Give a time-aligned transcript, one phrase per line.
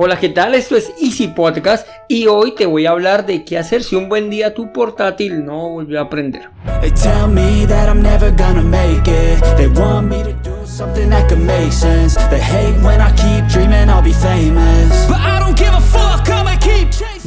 [0.00, 0.54] Hola, ¿qué tal?
[0.54, 4.08] Esto es Easy Podcast y hoy te voy a hablar de qué hacer si un
[4.08, 6.50] buen día tu portátil no volvió a aprender.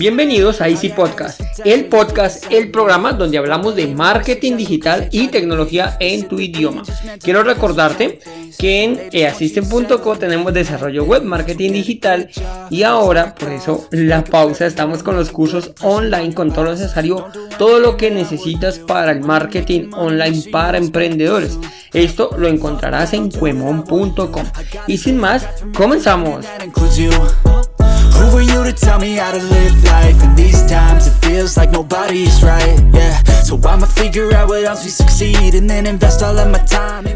[0.01, 5.95] Bienvenidos a Easy Podcast, el podcast, el programa donde hablamos de marketing digital y tecnología
[5.99, 6.81] en tu idioma.
[7.21, 8.19] Quiero recordarte
[8.57, 12.31] que en easisten.co tenemos desarrollo web, marketing digital
[12.71, 17.27] y ahora, por eso la pausa, estamos con los cursos online con todo lo necesario,
[17.59, 21.59] todo lo que necesitas para el marketing online para emprendedores.
[21.93, 24.45] Esto lo encontrarás en cuemon.com.
[24.87, 25.47] Y sin más,
[25.77, 26.47] comenzamos.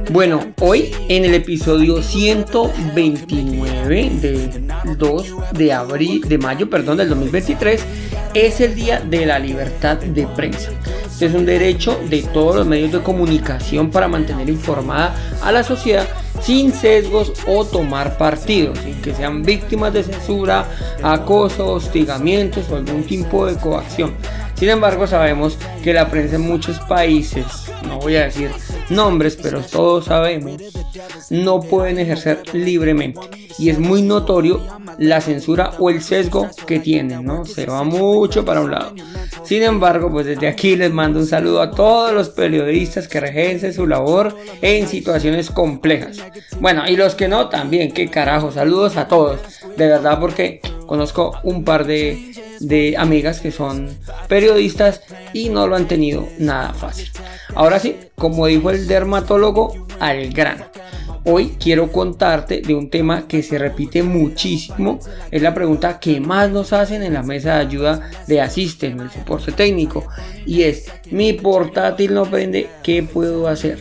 [0.09, 7.85] Bueno, hoy en el episodio 129 del 2 de abril, de mayo, perdón, del 2023,
[8.33, 10.71] es el día de la libertad de prensa.
[11.19, 16.07] Es un derecho de todos los medios de comunicación para mantener informada a la sociedad
[16.45, 20.69] sin sesgos o tomar partidos, sin que sean víctimas de censura,
[21.01, 24.13] acoso, hostigamientos o algún tipo de coacción.
[24.55, 27.45] Sin embargo, sabemos que la prensa en muchos países,
[27.87, 28.51] no voy a decir
[28.89, 30.61] nombres, pero todos sabemos,
[31.29, 33.19] no pueden ejercer libremente.
[33.57, 34.61] Y es muy notorio
[34.97, 37.45] la censura o el sesgo que tienen, ¿no?
[37.45, 38.93] Se va mucho para un lado.
[39.43, 43.73] Sin embargo, pues desde aquí les mando un saludo a todos los periodistas que regencen
[43.73, 46.17] su labor en situaciones complejas.
[46.59, 49.39] Bueno, y los que no, también, qué carajo, saludos a todos.
[49.77, 53.89] De verdad, porque conozco un par de, de amigas que son
[54.27, 55.01] periodistas
[55.33, 57.09] y no lo han tenido nada fácil.
[57.55, 60.65] Ahora sí, como dijo el dermatólogo, al grano.
[61.27, 64.99] Hoy quiero contarte de un tema que se repite muchísimo.
[65.31, 69.09] Es la pregunta que más nos hacen en la mesa de ayuda de Asisten, el
[69.09, 70.05] soporte técnico.
[70.45, 73.79] Y es, mi portátil no prende, ¿qué puedo hacer?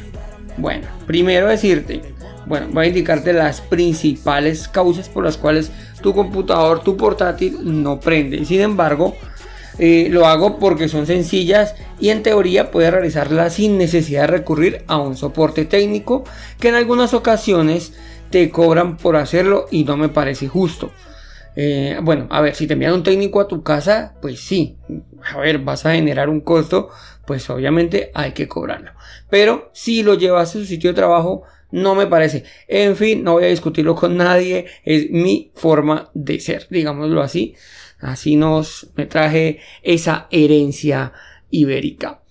[0.57, 2.01] Bueno, primero decirte,
[2.47, 5.71] bueno, voy a indicarte las principales causas por las cuales
[6.03, 8.45] tu computador, tu portátil no prende.
[8.45, 9.15] Sin embargo,
[9.79, 14.85] eh, lo hago porque son sencillas y en teoría puedes realizarlas sin necesidad de recurrir
[14.87, 16.25] a un soporte técnico
[16.61, 17.93] que en algunas ocasiones
[18.31, 20.93] te cobran por hacerlo y no me parece justo.
[21.57, 24.77] Eh, bueno, a ver, si te envían un técnico a tu casa, pues sí,
[25.25, 26.89] a ver, vas a generar un costo,
[27.27, 28.93] pues obviamente hay que cobrarlo.
[29.31, 31.43] Pero si lo llevas a su sitio de trabajo,
[31.75, 32.45] no me parece.
[32.69, 37.57] En fin, no voy a discutirlo con nadie, es mi forma de ser, digámoslo así.
[37.99, 41.13] Así nos me traje esa herencia
[41.51, 42.23] ibérica.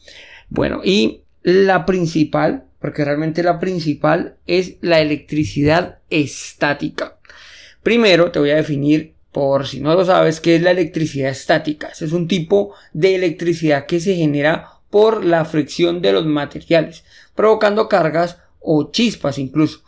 [0.48, 7.18] Bueno, y la principal, porque realmente la principal es la electricidad estática.
[7.81, 11.90] Primero te voy a definir, por si no lo sabes, qué es la electricidad estática.
[11.90, 17.04] es un tipo de electricidad que se genera por la fricción de los materiales,
[17.36, 19.81] provocando cargas o chispas incluso.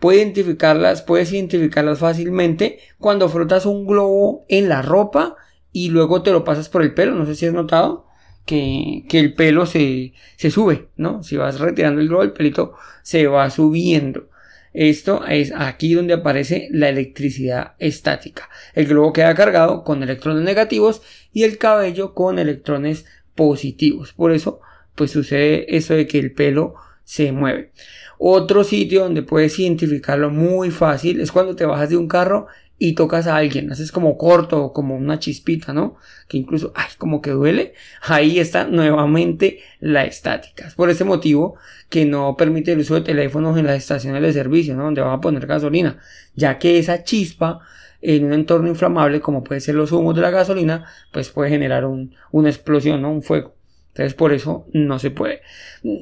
[0.00, 5.36] Puedes identificarlas, puedes identificarlas fácilmente cuando frotas un globo en la ropa
[5.70, 7.14] y luego te lo pasas por el pelo.
[7.14, 8.06] No sé si has notado
[8.44, 11.22] que, el pelo se, se, sube, ¿no?
[11.22, 14.28] Si vas retirando el globo, el pelito se va subiendo.
[14.72, 18.48] Esto es aquí donde aparece la electricidad estática.
[18.74, 23.04] El globo queda cargado con electrones negativos y el cabello con electrones
[23.34, 24.14] positivos.
[24.14, 24.60] Por eso,
[24.94, 27.72] pues sucede eso de que el pelo se mueve.
[28.18, 32.46] Otro sitio donde puedes identificarlo muy fácil es cuando te bajas de un carro
[32.84, 35.94] y tocas a alguien, haces como corto, como una chispita, ¿no?
[36.26, 37.74] Que incluso, ay, como que duele.
[38.02, 40.66] Ahí está nuevamente la estática.
[40.66, 41.54] Es por ese motivo
[41.88, 44.82] que no permite el uso de teléfonos en las estaciones de servicio, ¿no?
[44.82, 45.98] Donde van a poner gasolina,
[46.34, 47.60] ya que esa chispa
[48.00, 51.84] en un entorno inflamable, como puede ser los humos de la gasolina, pues puede generar
[51.86, 53.12] una explosión, ¿no?
[53.12, 53.54] Un fuego.
[53.92, 55.42] Entonces por eso no se puede.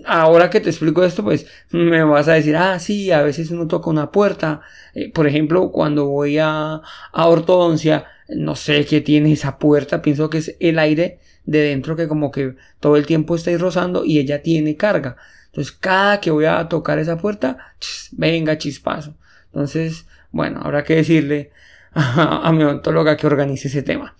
[0.06, 3.66] Ahora que te explico esto, pues me vas a decir, ah, sí, a veces uno
[3.66, 4.60] toca una puerta.
[4.94, 6.80] Eh, por ejemplo, cuando voy a,
[7.12, 11.96] a ortodoncia, no sé qué tiene esa puerta, pienso que es el aire de dentro
[11.96, 15.16] que como que todo el tiempo está rozando y ella tiene carga.
[15.46, 17.74] Entonces cada que voy a tocar esa puerta,
[18.12, 19.16] venga chispazo.
[19.46, 21.50] Entonces, bueno, habrá que decirle
[21.92, 24.14] a, a mi odontóloga que organice ese tema.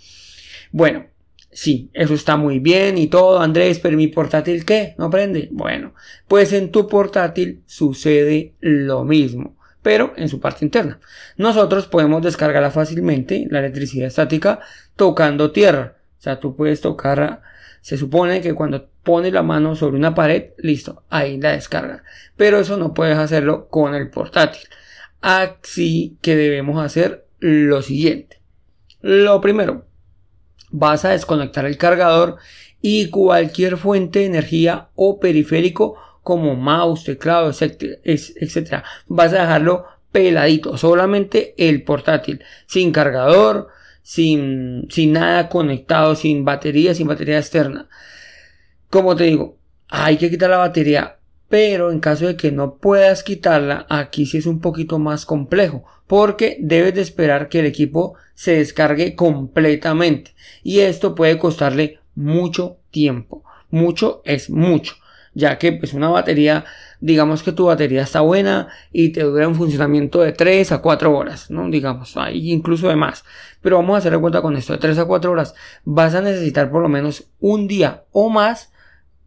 [0.72, 1.06] Bueno,
[1.52, 4.94] Sí, eso está muy bien y todo, Andrés, pero mi portátil qué?
[4.98, 5.48] ¿No prende?
[5.50, 5.94] Bueno,
[6.28, 11.00] pues en tu portátil sucede lo mismo, pero en su parte interna.
[11.36, 14.60] Nosotros podemos descargarla fácilmente, la electricidad estática,
[14.94, 15.96] tocando tierra.
[16.18, 17.42] O sea, tú puedes tocar,
[17.80, 22.04] se supone que cuando pones la mano sobre una pared, listo, ahí la descarga.
[22.36, 24.68] Pero eso no puedes hacerlo con el portátil.
[25.20, 28.40] Así que debemos hacer lo siguiente.
[29.00, 29.86] Lo primero,
[30.70, 32.36] vas a desconectar el cargador
[32.82, 38.84] y cualquier fuente de energía o periférico como mouse, teclado, etc.
[39.06, 43.68] Vas a dejarlo peladito, solamente el portátil, sin cargador,
[44.02, 47.88] sin, sin nada conectado, sin batería, sin batería externa.
[48.88, 49.56] Como te digo,
[49.88, 51.18] hay que quitar la batería,
[51.48, 55.84] pero en caso de que no puedas quitarla, aquí sí es un poquito más complejo,
[56.10, 60.34] porque debes de esperar que el equipo se descargue completamente
[60.64, 63.44] y esto puede costarle mucho tiempo.
[63.70, 64.96] Mucho es mucho,
[65.34, 66.64] ya que pues una batería,
[66.98, 71.16] digamos que tu batería está buena y te dura un funcionamiento de 3 a 4
[71.16, 71.70] horas, ¿no?
[71.70, 73.22] Digamos, hay incluso de más.
[73.62, 75.54] Pero vamos a hacer cuenta con esto, de 3 a 4 horas
[75.84, 78.72] vas a necesitar por lo menos un día o más,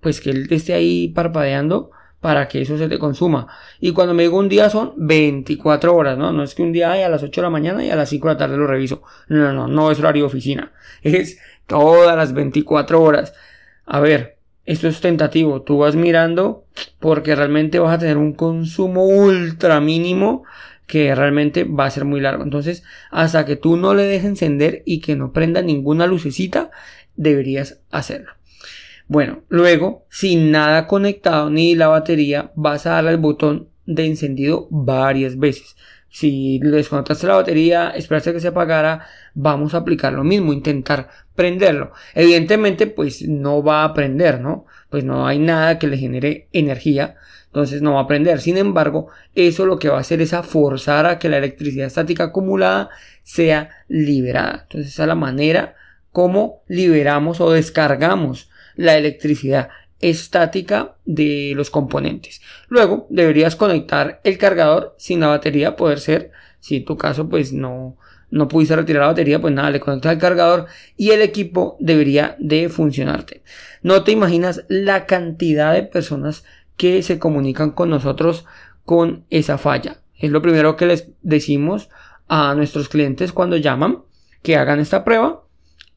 [0.01, 1.91] pues que él esté ahí parpadeando
[2.23, 3.47] para que eso se te consuma.
[3.81, 6.31] Y cuando me digo un día son 24 horas, ¿no?
[6.31, 8.07] No es que un día hay a las 8 de la mañana y a las
[8.07, 9.01] 5 de la tarde lo reviso.
[9.27, 10.71] No, no, no es horario de oficina.
[11.03, 11.37] Es
[11.67, 13.33] todas las 24 horas.
[13.85, 15.63] A ver, esto es tentativo.
[15.63, 16.63] Tú vas mirando
[16.99, 20.45] porque realmente vas a tener un consumo ultra mínimo
[20.87, 22.43] que realmente va a ser muy largo.
[22.43, 26.71] Entonces, hasta que tú no le dejes encender y que no prenda ninguna lucecita,
[27.17, 28.31] deberías hacerlo.
[29.07, 34.67] Bueno, luego, sin nada conectado ni la batería, vas a darle al botón de encendido
[34.69, 35.75] varias veces.
[36.09, 41.91] Si desconectaste la batería, esperaste que se apagara, vamos a aplicar lo mismo, intentar prenderlo.
[42.13, 44.65] Evidentemente, pues no va a prender, ¿no?
[44.89, 47.15] Pues no hay nada que le genere energía,
[47.47, 48.41] entonces no va a prender.
[48.41, 51.87] Sin embargo, eso lo que va a hacer es a forzar a que la electricidad
[51.87, 52.89] estática acumulada
[53.23, 54.61] sea liberada.
[54.63, 55.75] Entonces, esa es la manera
[56.11, 62.41] como liberamos o descargamos la electricidad estática de los componentes.
[62.67, 67.53] Luego deberías conectar el cargador sin la batería, poder ser, si en tu caso pues
[67.53, 67.97] no,
[68.29, 70.65] no pudiste retirar la batería, pues nada, le conectas el cargador
[70.97, 73.43] y el equipo debería de funcionarte.
[73.81, 76.43] No te imaginas la cantidad de personas
[76.75, 78.45] que se comunican con nosotros
[78.85, 80.01] con esa falla.
[80.17, 81.89] Es lo primero que les decimos
[82.27, 83.99] a nuestros clientes cuando llaman
[84.41, 85.43] que hagan esta prueba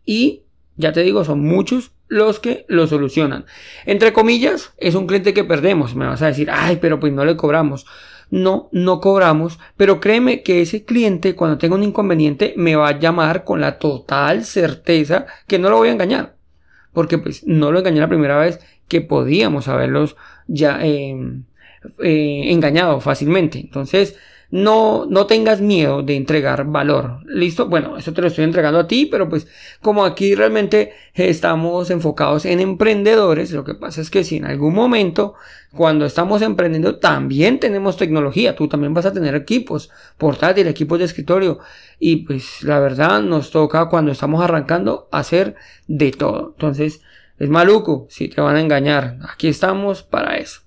[0.05, 0.43] y
[0.77, 3.47] ya te digo, son muchos los que lo solucionan.
[3.85, 5.95] Entre comillas, es un cliente que perdemos.
[5.95, 7.87] Me vas a decir, ay, pero pues no le cobramos.
[8.29, 12.99] No, no cobramos, pero créeme que ese cliente cuando tenga un inconveniente me va a
[12.99, 16.35] llamar con la total certeza que no lo voy a engañar.
[16.93, 20.17] Porque pues no lo engañé la primera vez que podíamos haberlos
[20.49, 21.15] ya eh,
[22.03, 23.61] eh, engañado fácilmente.
[23.61, 24.17] Entonces,
[24.57, 27.21] no, no tengas miedo de entregar valor.
[27.27, 27.69] ¿Listo?
[27.69, 29.47] Bueno, eso te lo estoy entregando a ti, pero pues
[29.83, 34.75] como aquí realmente estamos enfocados en emprendedores, lo que pasa es que si en algún
[34.75, 35.35] momento,
[35.75, 41.05] cuando estamos emprendiendo, también tenemos tecnología, tú también vas a tener equipos, portátiles, equipos de
[41.05, 41.59] escritorio,
[41.99, 45.55] y pues la verdad nos toca cuando estamos arrancando hacer
[45.87, 46.55] de todo.
[46.57, 47.03] Entonces,
[47.39, 49.19] es maluco si te van a engañar.
[49.31, 50.63] Aquí estamos para eso.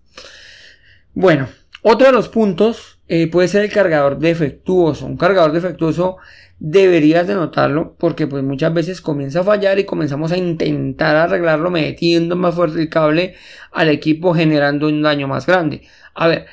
[1.15, 1.47] Bueno,
[1.81, 5.07] otro de los puntos eh, puede ser el cargador defectuoso.
[5.07, 6.17] Un cargador defectuoso
[6.59, 11.71] deberías de notarlo porque pues muchas veces comienza a fallar y comenzamos a intentar arreglarlo
[11.71, 13.33] metiendo más fuerte el cable
[13.71, 15.81] al equipo generando un daño más grande.
[16.13, 16.45] A ver,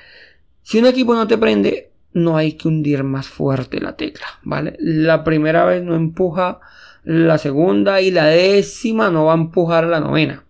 [0.62, 4.76] si un equipo no te prende, no hay que hundir más fuerte la tecla, ¿vale?
[4.78, 6.60] La primera vez no empuja
[7.04, 10.44] la segunda y la décima no va a empujar a la novena.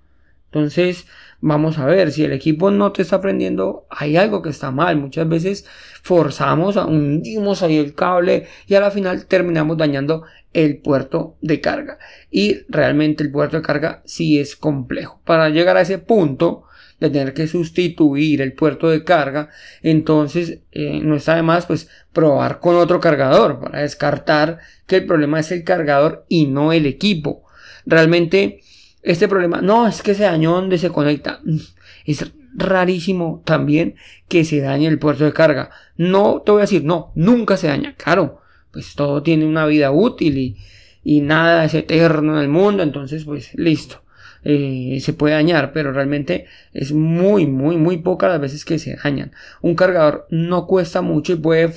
[0.53, 1.09] Entonces,
[1.41, 4.97] vamos a ver, si el equipo no te está prendiendo, hay algo que está mal.
[4.97, 5.67] Muchas veces
[6.03, 11.99] forzamos, hundimos ahí el cable y a la final terminamos dañando el puerto de carga.
[12.31, 15.21] Y realmente el puerto de carga sí es complejo.
[15.25, 16.65] Para llegar a ese punto
[17.01, 19.51] de tener que sustituir el puerto de carga,
[19.83, 25.07] entonces eh, no está de más pues probar con otro cargador para descartar que el
[25.07, 27.45] problema es el cargador y no el equipo.
[27.85, 28.61] Realmente
[29.07, 31.41] este problema, no, es que se dañó donde se conecta.
[31.45, 31.59] Mm,
[32.07, 33.95] es rarísimo también
[34.29, 35.71] que se dañe el puerto de carga.
[35.97, 37.95] No te voy a decir, no, nunca se daña.
[37.97, 38.41] Claro,
[38.73, 40.57] pues todo tiene una vida útil y,
[41.05, 44.03] y nada es eterno en el mundo, entonces pues listo.
[44.43, 48.97] Eh, se puede dañar, pero realmente es muy, muy, muy pocas las veces que se
[48.97, 49.33] dañan.
[49.61, 51.73] Un cargador no cuesta mucho y puede,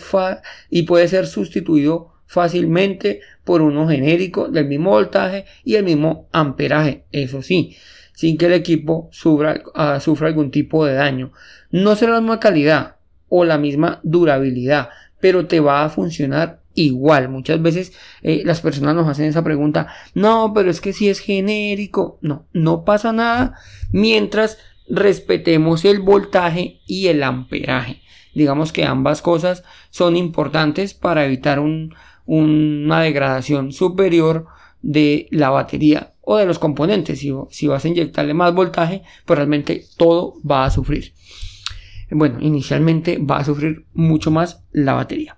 [0.69, 7.05] y puede ser sustituido fácilmente por uno genérico del mismo voltaje y el mismo amperaje,
[7.11, 7.75] eso sí,
[8.13, 11.31] sin que el equipo sufra, ah, sufra algún tipo de daño.
[11.71, 14.89] No será la misma calidad o la misma durabilidad,
[15.19, 17.29] pero te va a funcionar igual.
[17.29, 17.91] Muchas veces
[18.21, 22.45] eh, las personas nos hacen esa pregunta, no, pero es que si es genérico, no,
[22.53, 23.55] no pasa nada
[23.91, 28.03] mientras respetemos el voltaje y el amperaje.
[28.35, 31.95] Digamos que ambas cosas son importantes para evitar un,
[32.29, 34.45] una degradación superior
[34.83, 37.19] de la batería o de los componentes.
[37.19, 41.13] Si, si vas a inyectarle más voltaje, pues realmente todo va a sufrir.
[42.11, 45.37] Bueno, inicialmente va a sufrir mucho más la batería.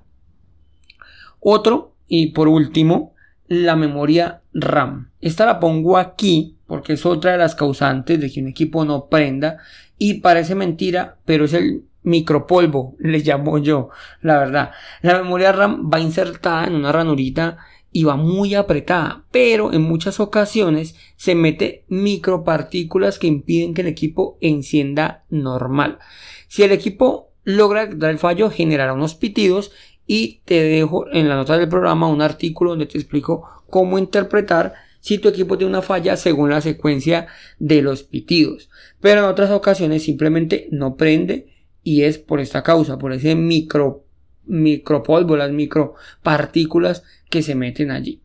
[1.40, 3.14] Otro, y por último,
[3.48, 5.12] la memoria RAM.
[5.22, 9.08] Esta la pongo aquí porque es otra de las causantes de que un equipo no
[9.08, 9.60] prenda
[9.98, 13.90] y parece mentira, pero es el micropolvo, le llamo yo,
[14.22, 14.72] la verdad.
[15.02, 17.58] La memoria RAM va insertada en una ranurita
[17.92, 23.88] y va muy apretada, pero en muchas ocasiones se mete micropartículas que impiden que el
[23.88, 26.00] equipo encienda normal.
[26.48, 29.72] Si el equipo logra dar el fallo, generará unos pitidos
[30.08, 34.74] y te dejo en la nota del programa un artículo donde te explico cómo interpretar
[35.00, 37.28] si tu equipo tiene una falla según la secuencia
[37.60, 38.70] de los pitidos.
[39.00, 41.48] Pero en otras ocasiones simplemente no prende
[41.84, 44.06] y es por esta causa, por ese micro
[44.46, 48.22] micropolvo, las micropartículas que se meten allí.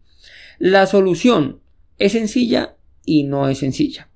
[0.58, 1.60] La solución
[1.98, 4.08] es sencilla y no es sencilla.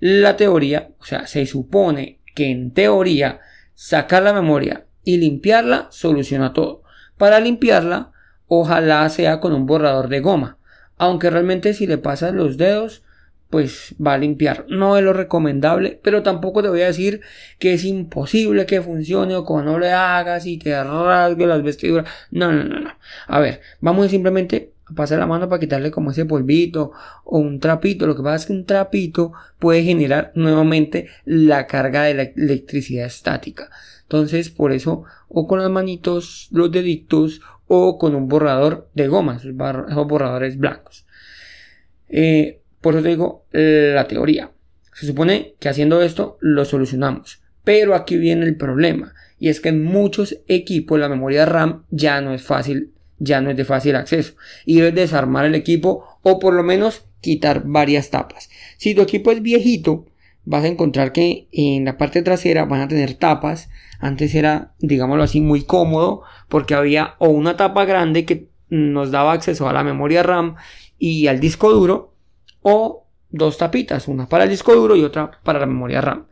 [0.00, 3.40] La teoría, o sea, se supone que en teoría
[3.74, 6.82] sacar la memoria y limpiarla soluciona todo.
[7.16, 8.12] Para limpiarla,
[8.46, 10.58] ojalá sea con un borrador de goma,
[10.96, 13.03] aunque realmente si le pasas los dedos
[13.54, 14.66] pues va a limpiar.
[14.68, 17.20] No es lo recomendable, pero tampoco te voy a decir
[17.60, 22.10] que es imposible que funcione o que no le hagas y te rasgue las vestiduras.
[22.32, 22.90] No, no, no, no.
[23.28, 26.90] A ver, vamos simplemente a pasar la mano para quitarle como ese polvito
[27.22, 28.08] o un trapito.
[28.08, 33.06] Lo que pasa es que un trapito puede generar nuevamente la carga de la electricidad
[33.06, 33.70] estática.
[34.02, 39.36] Entonces, por eso, o con las manitos, los deditos, o con un borrador de goma,
[39.36, 41.06] esos, borradores blancos.
[42.08, 44.50] Eh, por eso te digo la teoría.
[44.92, 47.42] Se supone que haciendo esto lo solucionamos.
[47.64, 49.14] Pero aquí viene el problema.
[49.38, 53.50] Y es que en muchos equipos la memoria RAM ya no es fácil, ya no
[53.50, 54.34] es de fácil acceso.
[54.66, 58.50] Y debes desarmar el equipo o por lo menos quitar varias tapas.
[58.76, 60.04] Si tu equipo es viejito,
[60.44, 63.70] vas a encontrar que en la parte trasera van a tener tapas.
[63.98, 69.32] Antes era, digámoslo así, muy cómodo porque había o una tapa grande que nos daba
[69.32, 70.56] acceso a la memoria RAM
[70.98, 72.13] y al disco duro
[72.64, 76.26] o dos tapitas, una para el disco duro y otra para la memoria RAM.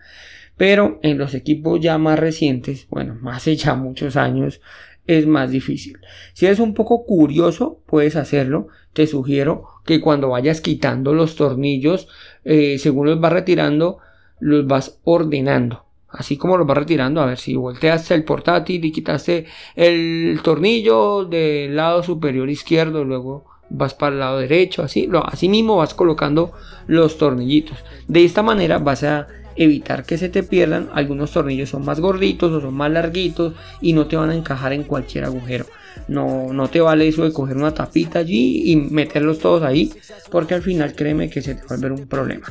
[0.57, 4.61] Pero en los equipos ya más recientes, bueno, hace ya muchos años,
[5.07, 5.99] es más difícil.
[6.33, 8.69] Si eres un poco curioso, puedes hacerlo.
[8.93, 12.09] Te sugiero que cuando vayas quitando los tornillos,
[12.45, 13.99] eh, según los vas retirando,
[14.39, 15.85] los vas ordenando.
[16.09, 21.25] Así como los vas retirando, a ver si volteaste el portátil y quitaste el tornillo
[21.25, 25.95] del lado superior izquierdo, luego vas para el lado derecho, así, lo, así mismo vas
[25.95, 26.53] colocando
[26.87, 27.79] los tornillitos.
[28.09, 29.27] De esta manera vas a
[29.57, 30.91] evitar que se te pierdan.
[30.95, 34.73] Algunos tornillos son más gorditos o son más larguitos y no te van a encajar
[34.73, 35.67] en cualquier agujero.
[36.09, 39.93] No, no te vale eso de coger una tapita allí y meterlos todos ahí,
[40.31, 42.47] porque al final créeme que se te va a volver un problema.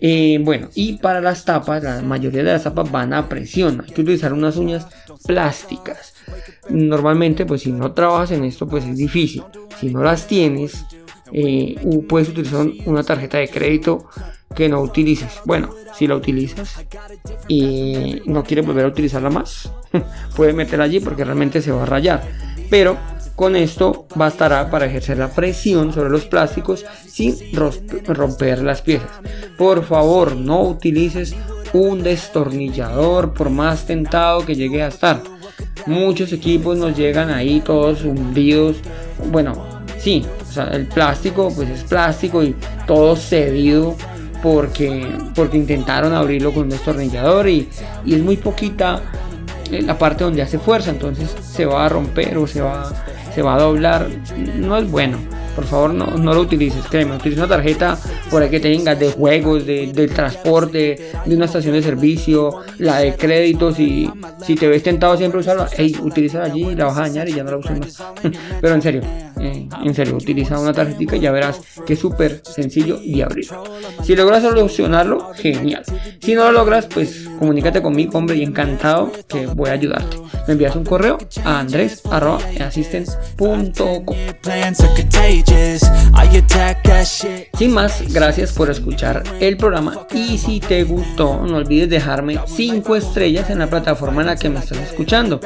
[0.00, 3.82] Eh, bueno, y para las tapas, la mayoría de las tapas van a presión.
[3.86, 4.86] Hay que utilizar unas uñas
[5.26, 6.11] plásticas.
[6.72, 9.42] Normalmente, pues si no trabajas en esto, pues es difícil.
[9.78, 10.84] Si no las tienes,
[11.32, 11.76] eh,
[12.08, 14.06] puedes utilizar una tarjeta de crédito
[14.54, 15.40] que no utilices.
[15.44, 16.84] Bueno, si la utilizas
[17.48, 19.72] y no quieres volver a utilizarla más,
[20.36, 22.22] puedes meterla allí porque realmente se va a rayar.
[22.70, 22.96] Pero
[23.36, 27.36] con esto bastará para ejercer la presión sobre los plásticos sin
[28.06, 29.10] romper las piezas.
[29.58, 31.34] Por favor, no utilices
[31.72, 35.22] un destornillador por más tentado que llegue a estar.
[35.86, 38.76] Muchos equipos nos llegan ahí todos hundidos.
[39.30, 39.66] Bueno,
[39.98, 40.24] sí,
[40.70, 42.54] el plástico pues es plástico y
[42.86, 43.96] todo cedido
[44.42, 47.68] porque, porque intentaron abrirlo con un destornillador y,
[48.04, 49.00] y es muy poquita
[49.70, 52.92] eh, la parte donde hace fuerza, entonces se va a romper o se va,
[53.34, 54.08] se va a doblar.
[54.56, 55.18] No es bueno
[55.54, 57.98] por favor no, no lo utilices, créeme, utiliza una tarjeta
[58.30, 62.98] por ahí que tengas de juegos, de, del transporte, de una estación de servicio, la
[62.98, 64.10] de créditos y
[64.44, 67.44] si te ves tentado siempre usarla, hey, utiliza allí, la vas a dañar y ya
[67.44, 68.02] no la uses más.
[68.60, 69.02] Pero en serio,
[69.40, 73.46] eh, en serio, utiliza una tarjetita y ya verás que es súper sencillo y abrir.
[74.02, 75.82] Si logras solucionarlo, genial.
[76.20, 80.16] Si no lo logras, pues comunícate conmigo, hombre, y encantado que voy a ayudarte.
[80.46, 84.16] Me envías un correo a andres.assistant.com
[87.58, 92.96] Sin más, gracias por escuchar el programa y si te gustó, no olvides dejarme 5
[92.96, 95.40] estrellas en la plataforma en la que me estás escuchando.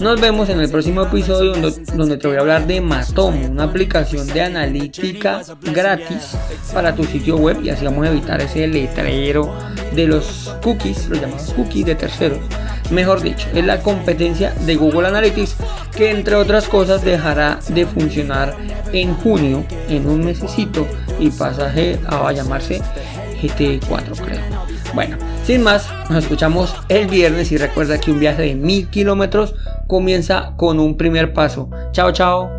[0.00, 1.52] Nos vemos en el próximo episodio
[1.94, 6.36] donde, te voy a hablar de Matomo, una aplicación de analítica gratis
[6.72, 9.54] para tu sitio web y así vamos a evitar ese letrero
[9.94, 12.38] de los cookies, los llamados cookies de terceros.
[12.90, 13.82] Mejor dicho, es la
[14.38, 15.56] de Google Analytics
[15.96, 18.56] que entre otras cosas dejará de funcionar
[18.92, 20.86] en junio, en un mesecito,
[21.18, 22.80] y pasaje a llamarse
[23.42, 24.40] GT4 creo.
[24.94, 29.54] Bueno, sin más, nos escuchamos el viernes y recuerda que un viaje de mil kilómetros
[29.86, 31.70] comienza con un primer paso.
[31.92, 32.57] Chao, chao.